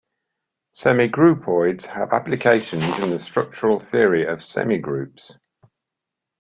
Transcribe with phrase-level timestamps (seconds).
[0.73, 5.33] Semigroupoids have applications in the structural theory of semigroups.